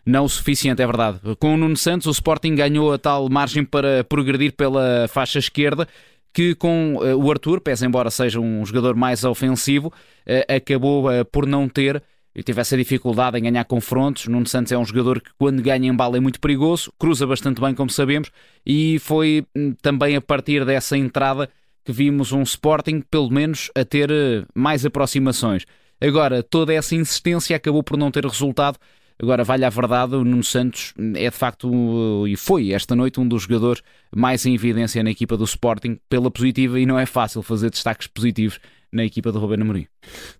não 0.04 0.24
o 0.24 0.28
suficiente, 0.28 0.82
é 0.82 0.86
verdade. 0.86 1.20
Com 1.38 1.54
o 1.54 1.56
Nuno 1.56 1.76
Santos, 1.76 2.06
o 2.06 2.10
Sporting 2.10 2.54
ganhou 2.54 2.92
a 2.92 2.98
tal 2.98 3.28
margem 3.28 3.64
para 3.64 4.04
progredir 4.04 4.52
pela 4.52 5.08
faixa 5.08 5.38
esquerda 5.38 5.88
que 6.34 6.54
com 6.56 6.96
uh, 6.96 7.16
o 7.16 7.30
Arthur, 7.30 7.60
pese 7.60 7.86
embora 7.86 8.10
seja 8.10 8.40
um 8.40 8.66
jogador 8.66 8.96
mais 8.96 9.22
ofensivo, 9.22 9.88
uh, 9.88 10.54
acabou 10.54 11.08
uh, 11.08 11.24
por 11.24 11.46
não 11.46 11.68
ter 11.68 12.02
e 12.34 12.42
tive 12.42 12.60
essa 12.60 12.76
dificuldade 12.76 13.38
em 13.38 13.42
ganhar 13.42 13.64
confrontos. 13.64 14.26
Nuno 14.26 14.46
Santos 14.46 14.72
é 14.72 14.76
um 14.76 14.84
jogador 14.84 15.20
que, 15.20 15.30
quando 15.38 15.62
ganha 15.62 15.88
em 15.88 15.94
bala, 15.94 16.16
é 16.16 16.20
muito 16.20 16.40
perigoso, 16.40 16.92
cruza 16.98 17.24
bastante 17.24 17.60
bem, 17.60 17.72
como 17.72 17.88
sabemos, 17.88 18.32
e 18.66 18.98
foi 18.98 19.46
hum, 19.56 19.72
também 19.80 20.16
a 20.16 20.20
partir 20.20 20.64
dessa 20.64 20.98
entrada 20.98 21.48
que 21.84 21.92
vimos 21.92 22.32
um 22.32 22.42
Sporting, 22.42 23.00
pelo 23.08 23.30
menos, 23.30 23.70
a 23.72 23.84
ter 23.84 24.10
mais 24.52 24.84
aproximações. 24.84 25.64
Agora, 26.00 26.42
toda 26.42 26.74
essa 26.74 26.96
insistência 26.96 27.54
acabou 27.54 27.84
por 27.84 27.96
não 27.96 28.10
ter 28.10 28.24
resultado 28.24 28.78
Agora, 29.20 29.44
vale 29.44 29.64
a 29.64 29.70
verdade, 29.70 30.16
o 30.16 30.24
Nuno 30.24 30.42
Santos 30.42 30.92
é 31.14 31.30
de 31.30 31.36
facto, 31.36 32.26
e 32.26 32.36
foi 32.36 32.72
esta 32.72 32.96
noite, 32.96 33.20
um 33.20 33.28
dos 33.28 33.42
jogadores 33.42 33.82
mais 34.14 34.44
em 34.44 34.54
evidência 34.54 35.02
na 35.02 35.10
equipa 35.10 35.36
do 35.36 35.44
Sporting 35.44 35.98
pela 36.08 36.30
positiva 36.30 36.80
e 36.80 36.86
não 36.86 36.98
é 36.98 37.06
fácil 37.06 37.40
fazer 37.42 37.70
destaques 37.70 38.08
positivos 38.08 38.58
na 38.94 39.04
equipa 39.04 39.32
de 39.32 39.38
Ruben 39.38 39.60
Amorim. 39.60 39.86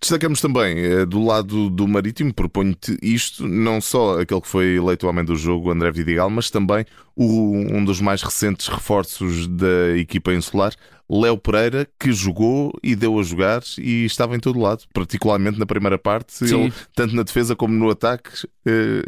Destacamos 0.00 0.40
também 0.40 0.78
eh, 0.78 1.04
do 1.04 1.24
lado 1.24 1.68
do 1.68 1.88
Marítimo, 1.88 2.32
proponho-te 2.32 2.96
isto, 3.02 3.46
não 3.46 3.80
só 3.80 4.20
aquele 4.20 4.40
que 4.40 4.48
foi 4.48 4.76
eleito 4.76 5.08
homem 5.08 5.24
do 5.24 5.34
jogo, 5.34 5.72
André 5.72 5.90
Vidigal, 5.90 6.30
mas 6.30 6.50
também 6.50 6.86
o, 7.16 7.52
um 7.52 7.84
dos 7.84 8.00
mais 8.00 8.22
recentes 8.22 8.68
reforços 8.68 9.48
da 9.48 9.96
equipa 9.96 10.32
insular, 10.32 10.72
Léo 11.08 11.36
Pereira, 11.36 11.86
que 11.98 12.12
jogou 12.12 12.72
e 12.82 12.96
deu 12.96 13.18
a 13.18 13.22
jogar 13.22 13.62
e 13.78 14.04
estava 14.04 14.34
em 14.34 14.40
todo 14.40 14.58
lado, 14.58 14.84
particularmente 14.92 15.58
na 15.58 15.66
primeira 15.66 15.98
parte, 15.98 16.44
ele, 16.44 16.72
tanto 16.94 17.14
na 17.14 17.22
defesa 17.22 17.54
como 17.54 17.74
no 17.74 17.90
ataque. 17.90 18.46
Eh, 18.66 19.02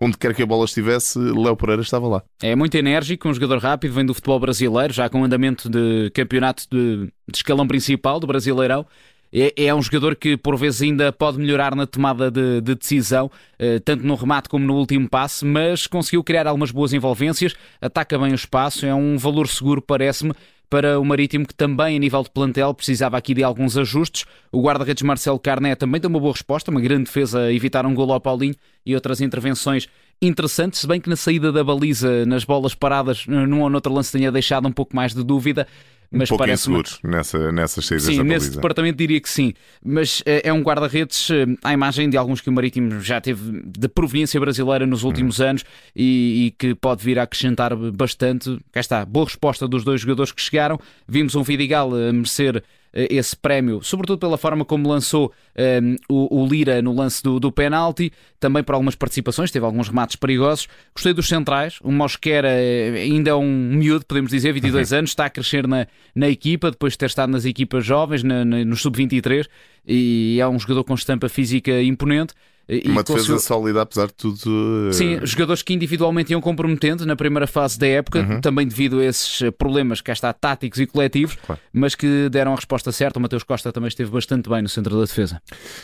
onde 0.00 0.18
quer 0.18 0.34
que 0.34 0.42
a 0.42 0.46
bola 0.46 0.64
estivesse, 0.64 1.18
Léo 1.18 1.56
Pereira 1.56 1.82
estava 1.82 2.08
lá. 2.08 2.22
É 2.42 2.56
muito 2.56 2.74
enérgico, 2.74 3.28
um 3.28 3.34
jogador 3.34 3.58
rápido, 3.58 3.92
vem 3.92 4.04
do 4.04 4.14
futebol 4.14 4.40
brasileiro, 4.40 4.92
já 4.92 5.08
com 5.08 5.22
andamento 5.22 5.68
de 5.68 6.10
campeonato 6.10 6.64
de, 6.70 7.06
de 7.06 7.36
escalão 7.36 7.66
principal 7.66 8.18
do 8.18 8.26
Brasileirão. 8.26 8.84
É, 9.32 9.66
é, 9.66 9.74
um 9.74 9.80
jogador 9.80 10.14
que 10.14 10.36
por 10.36 10.56
vezes 10.58 10.82
ainda 10.82 11.10
pode 11.10 11.38
melhorar 11.38 11.74
na 11.74 11.86
tomada 11.86 12.30
de, 12.30 12.60
de 12.60 12.74
decisão, 12.74 13.30
eh, 13.58 13.78
tanto 13.78 14.04
no 14.04 14.14
remate 14.14 14.46
como 14.46 14.66
no 14.66 14.74
último 14.74 15.08
passe, 15.08 15.42
mas 15.42 15.86
conseguiu 15.86 16.22
criar 16.22 16.46
algumas 16.46 16.70
boas 16.70 16.92
envolvências, 16.92 17.54
ataca 17.80 18.18
bem 18.18 18.32
o 18.32 18.34
espaço, 18.34 18.84
é 18.84 18.94
um 18.94 19.16
valor 19.16 19.48
seguro, 19.48 19.80
parece-me, 19.80 20.34
para 20.72 20.98
o 20.98 21.04
Marítimo, 21.04 21.46
que 21.46 21.54
também, 21.54 21.96
a 21.96 21.98
nível 21.98 22.22
de 22.22 22.30
plantel, 22.30 22.72
precisava 22.72 23.18
aqui 23.18 23.34
de 23.34 23.44
alguns 23.44 23.76
ajustes. 23.76 24.24
O 24.50 24.62
guarda-redes 24.62 25.02
Marcelo 25.02 25.38
Carné 25.38 25.74
também 25.74 26.00
deu 26.00 26.08
uma 26.08 26.18
boa 26.18 26.32
resposta, 26.32 26.70
uma 26.70 26.80
grande 26.80 27.04
defesa 27.04 27.40
a 27.40 27.52
evitar 27.52 27.84
um 27.84 27.92
golo 27.94 28.14
ao 28.14 28.20
Paulinho 28.22 28.54
e 28.86 28.94
outras 28.94 29.20
intervenções 29.20 29.86
interessantes, 30.22 30.80
se 30.80 30.86
bem 30.86 30.98
que 30.98 31.10
na 31.10 31.16
saída 31.16 31.52
da 31.52 31.62
baliza, 31.62 32.24
nas 32.24 32.44
bolas 32.44 32.74
paradas, 32.74 33.26
num 33.26 33.60
ou 33.60 33.68
noutro 33.68 33.92
lance 33.92 34.12
tenha 34.12 34.32
deixado 34.32 34.66
um 34.66 34.72
pouco 34.72 34.96
mais 34.96 35.14
de 35.14 35.22
dúvida 35.22 35.68
mas 36.12 36.30
um 36.30 36.36
pouco 36.36 36.52
inseguro 36.52 36.88
nessa, 37.02 37.52
nessas 37.52 37.86
saídas 37.86 38.06
sim, 38.06 38.18
da 38.18 38.24
nesse 38.24 38.50
departamento 38.50 38.98
diria 38.98 39.20
que 39.20 39.28
sim, 39.28 39.54
mas 39.84 40.22
é, 40.26 40.48
é 40.48 40.52
um 40.52 40.62
guarda-redes 40.62 41.28
à 41.62 41.72
imagem 41.72 42.10
de 42.10 42.16
alguns 42.16 42.40
que 42.40 42.48
o 42.48 42.52
Marítimo 42.52 43.00
já 43.00 43.20
teve 43.20 43.62
de 43.64 43.88
proveniência 43.88 44.38
brasileira 44.38 44.86
nos 44.86 45.02
últimos 45.02 45.40
hum. 45.40 45.44
anos 45.44 45.64
e, 45.96 46.46
e, 46.46 46.50
que 46.50 46.74
pode 46.74 47.02
vir 47.04 47.18
a 47.18 47.22
acrescentar 47.22 47.74
bastante. 47.76 48.58
Cá 48.70 48.80
está, 48.80 49.04
boa 49.04 49.24
resposta 49.24 49.66
dos 49.66 49.84
dois 49.84 50.00
jogadores 50.00 50.32
que 50.32 50.40
chegaram. 50.40 50.78
Vimos 51.08 51.34
um 51.34 51.42
Vidigal 51.42 51.94
a 51.94 52.12
merecer 52.12 52.56
eh, 52.56 52.62
esse 52.92 53.34
prémio, 53.34 53.82
sobretudo 53.82 54.18
pela 54.18 54.36
forma 54.36 54.64
como 54.64 54.88
lançou 54.88 55.32
um, 55.56 55.62
ehm, 55.62 55.96
o, 56.08 56.42
o, 56.42 56.46
Lira 56.46 56.82
no 56.82 56.94
lance 56.94 57.22
do, 57.22 57.40
do 57.40 57.50
penalti, 57.50 58.12
também 58.38 58.62
por 58.62 58.74
algumas 58.74 58.94
participações, 58.94 59.50
teve 59.50 59.64
alguns 59.64 59.88
remates 59.88 60.16
perigosos. 60.16 60.68
Gostei 60.94 61.14
dos 61.14 61.26
centrais, 61.26 61.78
o 61.82 61.90
Mosquera 61.90 62.50
eh, 62.50 63.02
ainda 63.02 63.30
é 63.30 63.34
um 63.34 63.70
miúdo, 63.74 64.04
podemos 64.04 64.30
dizer, 64.30 64.52
22 64.52 64.92
uhum. 64.92 64.98
anos, 64.98 65.10
está 65.10 65.26
a 65.26 65.30
crescer 65.30 65.66
na, 65.66 65.86
na 66.14 66.28
equipa, 66.28 66.70
depois 66.70 66.92
de 66.92 66.98
ter 66.98 67.06
estado 67.06 67.30
nas 67.30 67.46
equipas 67.46 67.84
jovens, 67.84 68.22
na, 68.22 68.44
na, 68.44 68.64
no 68.64 68.76
sub-23, 68.76 69.46
e 69.86 70.38
é 70.40 70.46
um 70.46 70.58
jogador 70.58 70.84
com 70.84 70.94
estampa 70.94 71.28
física 71.28 71.82
imponente. 71.82 72.34
Uma 72.84 73.02
defesa 73.02 73.38
sólida, 73.38 73.82
apesar 73.82 74.06
de 74.06 74.14
tudo. 74.14 74.88
Eh, 74.88 74.92
Sim, 74.92 75.20
jogadores 75.24 75.62
que 75.62 75.74
individualmente 75.74 76.32
iam 76.32 76.40
comprometendo 76.40 77.04
na 77.04 77.16
primeira 77.16 77.46
fase 77.46 77.78
da 77.78 77.86
época, 77.86 78.20
uhum. 78.20 78.40
também 78.40 78.66
devido 78.66 79.00
a 79.00 79.04
esses 79.04 79.42
eh, 79.42 79.50
problemas, 79.50 80.00
cá 80.00 80.12
está, 80.12 80.32
táticos 80.32 80.80
e 80.80 80.86
coletivos, 80.86 81.36
claro. 81.44 81.60
mas 81.72 81.94
que 81.94 82.28
deram 82.30 82.52
a 82.52 82.56
resposta 82.56 82.92
certa. 82.92 83.18
O 83.18 83.22
Mateus 83.22 83.42
Costa 83.42 83.72
também 83.72 83.88
esteve 83.88 84.10
bastante 84.10 84.48
bem 84.48 84.62
no 84.62 84.68
centro 84.68 84.94
da 84.94 85.02
defesa. 85.02 85.40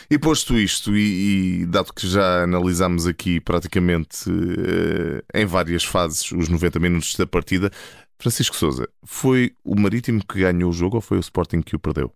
E 0.09 0.17
posto 0.17 0.57
isto, 0.57 0.95
e, 0.95 1.61
e 1.61 1.65
dado 1.65 1.93
que 1.93 2.07
já 2.07 2.43
analisámos 2.43 3.05
aqui 3.05 3.39
praticamente 3.39 4.29
uh, 4.29 5.21
em 5.33 5.45
várias 5.45 5.83
fases 5.83 6.31
os 6.31 6.49
90 6.49 6.79
minutos 6.79 7.15
da 7.15 7.27
partida, 7.27 7.71
Francisco 8.19 8.55
Souza, 8.55 8.87
foi 9.03 9.53
o 9.63 9.79
Marítimo 9.79 10.21
que 10.25 10.39
ganhou 10.39 10.69
o 10.69 10.73
jogo 10.73 10.97
ou 10.97 11.01
foi 11.01 11.17
o 11.17 11.21
Sporting 11.21 11.61
que 11.61 11.75
o 11.75 11.79
perdeu? 11.79 12.13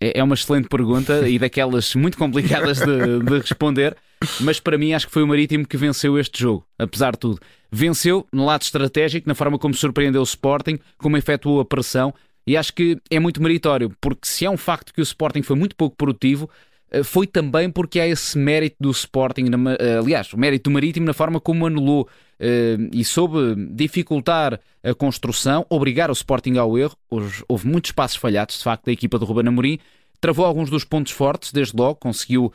É, 0.00 0.18
é 0.18 0.24
uma 0.24 0.34
excelente 0.34 0.68
pergunta 0.68 1.28
e 1.28 1.38
daquelas 1.38 1.94
muito 1.94 2.18
complicadas 2.18 2.78
de, 2.78 3.20
de, 3.24 3.38
responder, 3.38 3.96
mas 4.40 4.58
para 4.58 4.76
mim 4.76 4.92
acho 4.92 5.06
que 5.06 5.12
foi 5.12 5.22
o 5.22 5.26
Marítimo 5.26 5.66
que 5.66 5.76
venceu 5.76 6.18
este 6.18 6.40
jogo, 6.40 6.66
apesar 6.78 7.12
de 7.12 7.18
tudo. 7.18 7.40
Venceu 7.70 8.26
no 8.32 8.44
lado 8.44 8.62
estratégico, 8.62 9.28
na 9.28 9.34
forma 9.34 9.58
como 9.58 9.74
surpreendeu 9.74 10.20
o 10.20 10.24
Sporting, 10.24 10.78
como 10.98 11.16
efetuou 11.16 11.60
a 11.60 11.64
pressão, 11.64 12.12
e 12.46 12.56
acho 12.56 12.72
que 12.72 12.98
é 13.10 13.20
muito 13.20 13.40
meritório, 13.42 13.94
porque 14.00 14.26
se 14.26 14.44
é 14.44 14.50
um 14.50 14.56
facto 14.56 14.92
que 14.92 15.00
o 15.00 15.02
Sporting 15.02 15.42
foi 15.42 15.56
muito 15.56 15.76
pouco 15.76 15.96
produtivo, 15.96 16.50
foi 17.04 17.26
também 17.26 17.70
porque 17.70 17.98
há 17.98 18.06
esse 18.06 18.36
mérito 18.36 18.76
do 18.78 18.90
Sporting, 18.90 19.46
eh, 19.78 19.98
aliás, 19.98 20.32
o 20.32 20.38
mérito 20.38 20.68
do 20.68 20.74
Marítimo 20.74 21.06
na 21.06 21.14
forma 21.14 21.40
como 21.40 21.66
anulou 21.66 22.06
eh, 22.38 22.76
e 22.92 23.02
soube 23.04 23.54
dificultar 23.70 24.60
a 24.82 24.94
construção, 24.94 25.64
obrigar 25.70 26.10
o 26.10 26.12
Sporting 26.12 26.58
ao 26.58 26.76
erro. 26.76 26.96
Houve 27.48 27.66
muitos 27.66 27.92
passos 27.92 28.18
falhados, 28.18 28.58
de 28.58 28.64
facto, 28.64 28.84
da 28.84 28.92
equipa 28.92 29.18
do 29.18 29.24
Ruben 29.24 29.48
Amorim. 29.48 29.78
Travou 30.20 30.44
alguns 30.44 30.68
dos 30.68 30.84
pontos 30.84 31.12
fortes, 31.12 31.52
desde 31.52 31.76
logo, 31.76 31.96
conseguiu 31.96 32.52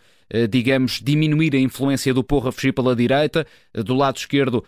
digamos, 0.49 0.99
diminuir 1.01 1.55
a 1.55 1.57
influência 1.57 2.13
do 2.13 2.21
Porra 2.21 2.51
fugir 2.51 2.73
pela 2.73 2.93
direita. 2.93 3.47
Do 3.73 3.95
lado 3.95 4.17
esquerdo, 4.17 4.61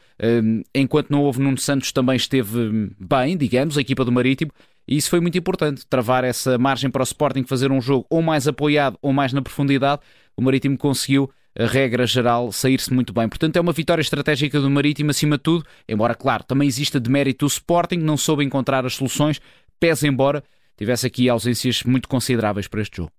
enquanto 0.74 1.10
não 1.10 1.22
houve 1.24 1.42
Nuno 1.42 1.58
Santos, 1.58 1.92
também 1.92 2.16
esteve 2.16 2.90
bem, 2.98 3.36
digamos, 3.36 3.78
a 3.78 3.82
equipa 3.82 4.06
do 4.06 4.12
Marítimo. 4.12 4.54
E 4.90 4.98
isso 4.98 5.12
foi 5.12 5.20
muito 5.20 5.38
importante, 5.38 5.86
travar 5.88 6.24
essa 6.24 6.58
margem 6.58 6.90
para 6.90 7.02
o 7.02 7.04
Sporting 7.04 7.44
fazer 7.44 7.72
um 7.72 7.80
jogo 7.80 8.08
ou 8.10 8.24
mais 8.24 8.48
apoiado 8.48 8.98
ou 9.04 9.14
mais 9.14 9.32
na 9.32 9.40
profundidade. 9.40 10.02
O 10.36 10.42
Marítimo 10.42 10.76
conseguiu, 10.80 11.30
a 11.56 11.68
regra 11.68 12.08
geral, 12.08 12.52
sair-se 12.52 12.92
muito 12.92 13.14
bem. 13.14 13.30
Portanto, 13.30 13.56
é 13.56 13.62
uma 13.62 13.72
vitória 13.72 14.02
estratégica 14.02 14.60
do 14.60 14.68
Marítimo 14.68 15.12
acima 15.12 15.38
de 15.38 15.44
tudo, 15.44 15.64
embora, 15.88 16.16
claro, 16.16 16.44
também 16.44 16.68
exista 16.68 17.00
de 17.00 17.08
mérito 17.08 17.46
o 17.46 17.48
Sporting, 17.48 17.98
não 17.98 18.18
soube 18.18 18.44
encontrar 18.44 18.84
as 18.84 18.96
soluções, 18.96 19.40
pese 19.80 20.08
embora 20.08 20.44
tivesse 20.76 21.06
aqui 21.06 21.30
ausências 21.30 21.84
muito 21.84 22.10
consideráveis 22.10 22.68
para 22.68 22.82
este 22.82 22.98
jogo. 22.98 23.12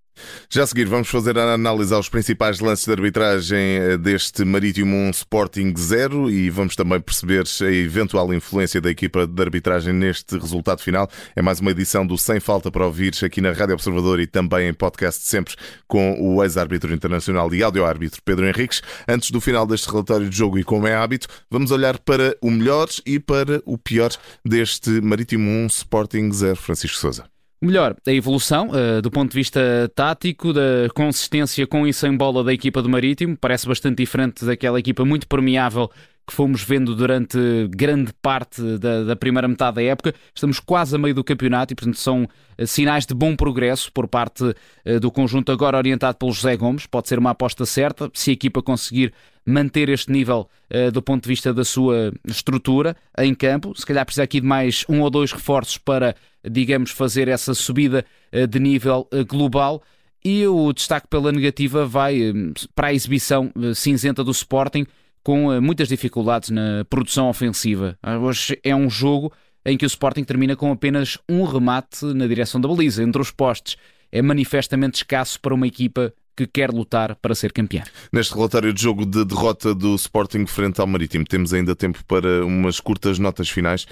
Já 0.48 0.64
a 0.64 0.66
seguir, 0.66 0.86
vamos 0.86 1.08
fazer 1.08 1.38
a 1.38 1.54
análise 1.54 1.94
aos 1.94 2.08
principais 2.08 2.60
lances 2.60 2.84
de 2.84 2.92
arbitragem 2.92 3.58
eh, 3.58 3.96
deste 3.96 4.44
Marítimo 4.44 4.96
1 4.96 5.10
Sporting 5.10 5.72
0 5.76 6.30
e 6.30 6.50
vamos 6.50 6.74
também 6.74 7.00
perceber 7.00 7.44
a 7.60 7.72
eventual 7.72 8.32
influência 8.34 8.80
da 8.80 8.90
equipa 8.90 9.26
de 9.26 9.42
arbitragem 9.42 9.92
neste 9.92 10.36
resultado 10.36 10.80
final. 10.80 11.08
É 11.36 11.42
mais 11.42 11.60
uma 11.60 11.70
edição 11.70 12.06
do 12.06 12.18
Sem 12.18 12.40
Falta 12.40 12.70
para 12.70 12.84
ouvir 12.84 13.12
aqui 13.24 13.40
na 13.40 13.52
Rádio 13.52 13.74
Observador 13.74 14.20
e 14.20 14.26
também 14.26 14.68
em 14.68 14.74
podcast 14.74 15.24
sempre 15.24 15.54
com 15.86 16.16
o 16.20 16.42
ex-árbitro 16.42 16.92
internacional 16.92 17.52
e 17.54 17.62
áudio-árbitro 17.62 18.22
Pedro 18.24 18.46
Henriques. 18.46 18.82
Antes 19.08 19.30
do 19.30 19.40
final 19.40 19.66
deste 19.66 19.90
relatório 19.90 20.28
de 20.28 20.36
jogo 20.36 20.58
e 20.58 20.64
como 20.64 20.86
é 20.86 20.94
hábito, 20.94 21.28
vamos 21.50 21.70
olhar 21.70 21.98
para 21.98 22.36
o 22.40 22.50
melhor 22.50 22.88
e 23.04 23.18
para 23.18 23.62
o 23.64 23.76
pior 23.76 24.10
deste 24.44 25.00
Marítimo 25.00 25.48
1 25.48 25.66
Sporting 25.66 26.30
0. 26.32 26.56
Francisco 26.56 26.98
Souza. 26.98 27.39
Melhor, 27.62 27.94
a 28.06 28.10
evolução 28.10 28.68
uh, 28.68 29.02
do 29.02 29.10
ponto 29.10 29.32
de 29.32 29.36
vista 29.36 29.60
tático, 29.94 30.50
da 30.50 30.88
consistência 30.94 31.66
com 31.66 31.86
e 31.86 31.92
sem 31.92 32.16
bola 32.16 32.42
da 32.42 32.54
equipa 32.54 32.80
do 32.80 32.88
Marítimo, 32.88 33.36
parece 33.36 33.68
bastante 33.68 33.98
diferente 33.98 34.46
daquela 34.46 34.78
equipa 34.78 35.04
muito 35.04 35.28
permeável 35.28 35.90
que 36.26 36.34
fomos 36.34 36.62
vendo 36.62 36.94
durante 36.94 37.38
grande 37.70 38.12
parte 38.22 38.62
da, 38.78 39.04
da, 39.04 39.16
primeira 39.16 39.48
metade 39.48 39.76
da 39.76 39.82
época. 39.82 40.14
Estamos 40.34 40.60
quase 40.60 40.94
a 40.94 40.98
meio 40.98 41.14
do 41.14 41.24
campeonato 41.24 41.72
e, 41.72 41.76
portanto, 41.76 41.98
são 41.98 42.24
uh, 42.24 42.66
sinais 42.66 43.04
de 43.04 43.14
bom 43.14 43.34
progresso 43.34 43.92
por 43.92 44.06
parte 44.06 44.44
uh, 44.44 45.00
do 45.00 45.10
conjunto 45.10 45.50
agora 45.50 45.76
orientado 45.76 46.16
pelo 46.16 46.32
José 46.32 46.56
Gomes. 46.56 46.86
Pode 46.86 47.08
ser 47.08 47.18
uma 47.18 47.30
aposta 47.30 47.66
certa 47.66 48.10
se 48.14 48.30
a 48.30 48.32
equipa 48.32 48.62
conseguir 48.62 49.12
manter 49.44 49.88
este 49.88 50.12
nível 50.12 50.48
uh, 50.72 50.92
do 50.92 51.02
ponto 51.02 51.24
de 51.24 51.28
vista 51.28 51.52
da 51.52 51.64
sua 51.64 52.12
estrutura 52.24 52.96
em 53.18 53.34
campo. 53.34 53.72
Se 53.76 53.84
calhar 53.84 54.04
precisa 54.04 54.22
aqui 54.22 54.40
de 54.40 54.46
mais 54.46 54.84
um 54.88 55.00
ou 55.00 55.10
dois 55.10 55.32
reforços 55.32 55.78
para, 55.78 56.14
digamos, 56.48 56.92
fazer 56.92 57.26
essa 57.26 57.54
subida 57.54 58.04
de 58.48 58.60
nível 58.60 59.08
global. 59.26 59.82
E 60.24 60.46
o 60.46 60.72
destaque 60.72 61.08
pela 61.08 61.32
negativa 61.32 61.86
vai 61.86 62.32
para 62.74 62.88
a 62.88 62.94
exibição 62.94 63.50
cinzenta 63.74 64.22
do 64.22 64.30
Sporting, 64.30 64.86
com 65.22 65.60
muitas 65.60 65.88
dificuldades 65.88 66.50
na 66.50 66.84
produção 66.88 67.28
ofensiva. 67.28 67.96
Ah, 68.02 68.18
hoje 68.18 68.58
é 68.64 68.74
um 68.74 68.88
jogo 68.88 69.32
em 69.64 69.76
que 69.76 69.84
o 69.84 69.86
Sporting 69.86 70.24
termina 70.24 70.56
com 70.56 70.72
apenas 70.72 71.18
um 71.28 71.44
remate 71.44 72.04
na 72.06 72.26
direção 72.26 72.60
da 72.60 72.68
baliza, 72.68 73.02
entre 73.02 73.20
os 73.20 73.30
postes. 73.30 73.76
É 74.10 74.22
manifestamente 74.22 74.96
escasso 74.96 75.38
para 75.40 75.54
uma 75.54 75.66
equipa 75.66 76.12
que 76.36 76.46
quer 76.46 76.70
lutar 76.70 77.14
para 77.16 77.34
ser 77.34 77.52
campeão. 77.52 77.84
Neste 78.12 78.34
relatório 78.34 78.72
de 78.72 78.82
jogo 78.82 79.04
de 79.04 79.24
derrota 79.24 79.74
do 79.74 79.94
Sporting 79.94 80.46
frente 80.46 80.80
ao 80.80 80.86
Marítimo, 80.86 81.24
temos 81.24 81.52
ainda 81.52 81.76
tempo 81.76 82.02
para 82.06 82.44
umas 82.44 82.80
curtas 82.80 83.18
notas 83.18 83.50
finais, 83.50 83.86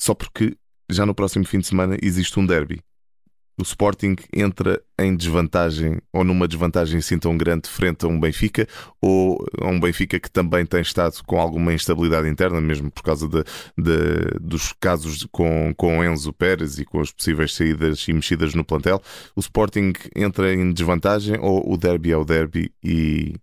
só 0.00 0.14
porque 0.14 0.56
já 0.90 1.04
no 1.04 1.14
próximo 1.14 1.44
fim 1.44 1.58
de 1.58 1.66
semana 1.66 1.96
existe 2.00 2.40
um 2.40 2.46
derby 2.46 2.80
o 3.60 3.62
Sporting 3.62 4.16
entra 4.34 4.82
em 4.98 5.14
desvantagem 5.14 5.98
ou 6.12 6.24
numa 6.24 6.48
desvantagem 6.48 6.98
assim 6.98 7.18
tão 7.18 7.36
grande 7.36 7.68
frente 7.68 8.04
a 8.04 8.08
um 8.08 8.18
Benfica 8.18 8.66
ou 9.00 9.44
a 9.60 9.66
um 9.66 9.78
Benfica 9.78 10.18
que 10.18 10.30
também 10.30 10.64
tem 10.64 10.80
estado 10.80 11.22
com 11.26 11.38
alguma 11.38 11.72
instabilidade 11.72 12.28
interna, 12.28 12.60
mesmo 12.60 12.90
por 12.90 13.02
causa 13.02 13.28
de, 13.28 13.44
de, 13.76 14.38
dos 14.40 14.72
casos 14.72 15.26
com, 15.30 15.74
com 15.76 16.04
Enzo 16.04 16.32
Pérez 16.32 16.78
e 16.78 16.84
com 16.84 17.00
as 17.00 17.12
possíveis 17.12 17.54
saídas 17.54 18.06
e 18.08 18.12
mexidas 18.12 18.54
no 18.54 18.64
plantel. 18.64 19.00
O 19.36 19.40
Sporting 19.40 19.92
entra 20.16 20.52
em 20.52 20.72
desvantagem 20.72 21.38
ou 21.40 21.72
o 21.72 21.76
derby 21.76 22.12
é 22.12 22.16
o 22.16 22.24
derby 22.24 22.72
e 22.82 23.34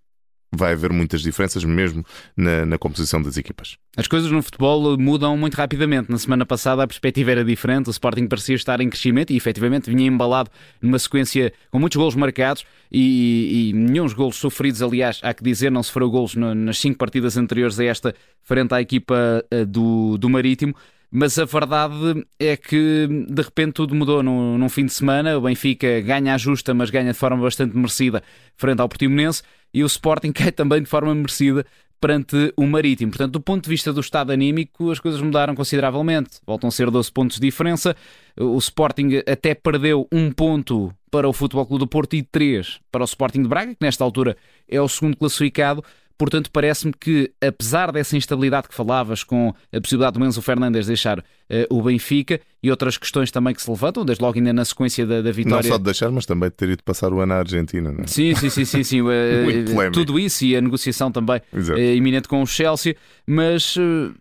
vai 0.52 0.74
haver 0.74 0.92
muitas 0.92 1.22
diferenças 1.22 1.64
mesmo 1.64 2.04
na, 2.36 2.66
na, 2.66 2.78
composição 2.78 3.22
das 3.22 3.38
equipas. 3.38 3.78
As 3.96 4.08
coisas 4.08 4.32
no 4.32 4.42
futebol 4.42 4.98
mudam 4.98 5.38
muito 5.38 5.56
rapidamente. 5.56 6.10
Na 6.10 6.18
semana 6.18 6.46
passada 6.46 6.84
a 6.84 6.88
perspectiva 6.88 7.32
era 7.32 7.44
diferente, 7.44 7.88
o 7.88 7.92
Sporting 7.92 8.28
parecia 8.28 8.56
estar 8.56 8.80
em 8.80 8.90
crescimento 8.90 9.32
e 9.32 9.38
efetivamente 9.38 9.90
vinha 9.90 10.08
embalado 10.08 10.50
numa 10.82 10.98
sequência 11.00 11.54
com 11.70 11.80
muitos 11.80 11.98
golos 11.98 12.16
marcados 12.16 12.66
e, 12.92 13.70
e 13.70 13.74
nenhum 13.74 14.08
golos 14.14 14.38
sofridos, 14.38 14.82
aliás, 14.82 15.20
há 15.22 15.34
que 15.34 15.44
dizer, 15.44 15.70
não 15.70 15.84
sofreu 15.84 16.10
golos 16.10 16.36
nas 16.36 16.78
cinco 16.78 16.98
partidas 16.98 17.38
anteriores 17.38 17.80
a 17.80 17.86
esta 17.86 18.16
frente 18.42 18.74
à 18.74 18.82
equipa 18.82 19.44
eh, 19.52 19.66
do, 19.66 20.18
do 20.18 20.30
Marítimo. 20.30 20.74
Mas 21.10 21.40
a 21.40 21.46
verdade 21.46 22.26
é 22.38 22.58
que 22.58 23.08
de 23.30 23.42
repente 23.42 23.74
tudo 23.74 23.96
mudou 23.96 24.22
num, 24.22 24.58
num 24.58 24.68
fim 24.68 24.86
de 24.86 24.92
semana. 24.92 25.38
O 25.38 25.42
Benfica 25.42 26.02
ganha 26.02 26.34
a 26.34 26.38
justa, 26.38 26.74
mas 26.74 26.90
ganha 26.90 27.14
de 27.14 27.18
forma 27.18 27.42
bastante 27.42 27.76
merecida 27.78 28.22
frente 28.58 28.82
ao 28.82 28.90
Portimonense 28.90 29.42
e 29.74 29.84
o 29.84 29.88
Sporting 29.88 30.32
cai 30.34 30.52
também 30.52 30.82
de 30.82 30.90
forma 30.90 31.14
merecida 31.14 31.66
perante 32.00 32.54
o 32.56 32.66
Marítimo. 32.66 33.12
Portanto, 33.12 33.34
do 33.34 33.42
ponto 33.42 33.64
de 33.64 33.70
vista 33.70 33.92
do 33.92 34.00
estado 34.00 34.32
anímico, 34.32 34.92
as 34.92 35.00
coisas 35.00 35.22
mudaram 35.22 35.56
consideravelmente. 35.56 36.40
Voltam 36.46 36.68
a 36.68 36.72
ser 36.72 36.92
12 36.92 37.12
pontos 37.12 37.38
de 37.38 37.48
diferença. 37.48 37.96
O 38.40 38.58
Sporting 38.58 39.24
até 39.28 39.56
perdeu 39.56 40.08
um 40.12 40.32
ponto 40.32 40.94
para 41.10 41.28
o 41.28 41.34
Futebol 41.34 41.66
Clube 41.66 41.80
do 41.80 41.88
Porto 41.88 42.16
e 42.16 42.22
três 42.22 42.80
para 42.92 43.02
o 43.02 43.06
Sporting 43.06 43.42
de 43.42 43.48
Braga, 43.48 43.74
que 43.74 43.84
nesta 43.84 44.04
altura 44.04 44.38
é 44.68 44.80
o 44.80 44.88
segundo 44.88 45.18
classificado. 45.18 45.84
Portanto, 46.18 46.50
parece-me 46.52 46.94
que, 47.00 47.32
apesar 47.40 47.92
dessa 47.92 48.18
instabilidade 48.18 48.68
que 48.68 48.74
falavas, 48.74 49.24
com 49.24 49.54
a 49.72 49.80
possibilidade 49.80 50.18
do 50.18 50.26
Enzo 50.26 50.42
Fernandes 50.42 50.88
deixar 50.88 51.20
uh, 51.20 51.24
o 51.70 51.84
Benfica 51.84 52.42
e 52.62 52.72
outras 52.72 52.98
questões 52.98 53.30
também 53.30 53.54
que 53.54 53.62
se 53.62 53.70
levantam, 53.70 54.04
desde 54.04 54.24
logo 54.24 54.36
ainda 54.36 54.52
na 54.52 54.66
sequência 54.66 55.06
da, 55.06 55.22
da 55.22 55.32
vitória. 55.32 55.58
Não 55.58 55.76
só 55.76 55.78
de 55.78 55.84
deixar, 55.84 56.10
mas 56.10 56.26
também 56.26 56.50
de 56.50 56.56
ter 56.56 56.70
ido 56.70 56.84
passar 56.84 57.14
o 57.14 57.20
ano 57.20 57.34
à 57.34 57.38
Argentina, 57.38 57.92
não 57.92 58.04
é? 58.04 58.08
Sim, 58.08 58.34
sim, 58.34 58.50
sim, 58.50 58.66
sim. 58.66 58.84
sim. 58.84 59.02
uh, 59.02 59.12
tudo 59.94 60.18
isso 60.18 60.44
e 60.44 60.56
a 60.56 60.62
negociação 60.62 61.12
também 61.12 61.40
uh, 61.54 61.80
iminente 61.96 62.28
com 62.28 62.42
o 62.42 62.48
Chelsea, 62.48 62.96
mas 63.28 63.76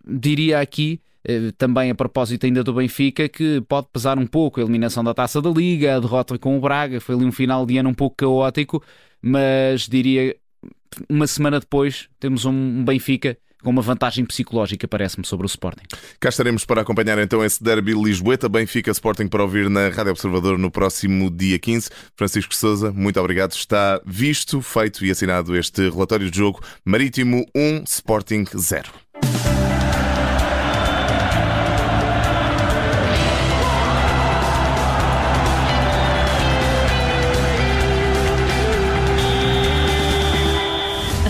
diria 0.06 0.60
aqui 0.60 1.00
também 1.58 1.90
a 1.90 1.94
propósito 1.94 2.46
ainda 2.46 2.62
do 2.62 2.72
Benfica, 2.72 3.28
que 3.28 3.60
pode 3.62 3.88
pesar 3.92 4.16
um 4.16 4.26
pouco 4.28 4.60
a 4.60 4.62
eliminação 4.62 5.02
da 5.02 5.12
taça 5.12 5.42
da 5.42 5.50
Liga, 5.50 5.96
a 5.96 5.98
derrota 5.98 6.38
com 6.38 6.56
o 6.56 6.60
Braga, 6.60 7.00
foi 7.00 7.16
ali 7.16 7.24
um 7.24 7.32
final 7.32 7.66
de 7.66 7.76
ano 7.78 7.88
um 7.88 7.94
pouco 7.94 8.14
caótico, 8.16 8.80
mas 9.20 9.88
diria 9.88 10.36
uma 11.08 11.26
semana 11.26 11.60
depois 11.60 12.08
temos 12.18 12.44
um 12.44 12.84
Benfica 12.84 13.36
com 13.62 13.70
uma 13.70 13.82
vantagem 13.82 14.24
psicológica, 14.24 14.86
parece-me, 14.86 15.26
sobre 15.26 15.44
o 15.44 15.48
Sporting. 15.48 15.86
Cá 16.20 16.28
estaremos 16.28 16.64
para 16.64 16.82
acompanhar 16.82 17.18
então 17.18 17.44
esse 17.44 17.62
derby 17.62 17.94
Lisboeta, 17.94 18.48
Benfica 18.48 18.92
Sporting 18.92 19.26
para 19.26 19.42
ouvir 19.42 19.68
na 19.68 19.88
Rádio 19.88 20.12
Observador 20.12 20.56
no 20.56 20.70
próximo 20.70 21.28
dia 21.30 21.58
15. 21.58 21.90
Francisco 22.14 22.54
Souza, 22.54 22.92
muito 22.92 23.18
obrigado. 23.18 23.52
Está 23.52 24.00
visto, 24.06 24.62
feito 24.62 25.04
e 25.04 25.10
assinado 25.10 25.56
este 25.56 25.88
relatório 25.88 26.30
de 26.30 26.38
jogo 26.38 26.62
Marítimo 26.84 27.44
1, 27.56 27.82
Sporting 27.84 28.44
0. 28.56 29.05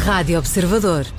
Rádio 0.07 0.39
Observador. 0.39 1.17